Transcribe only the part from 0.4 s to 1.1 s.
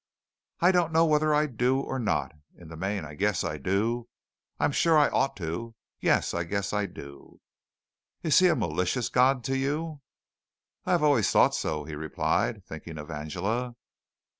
"I don't know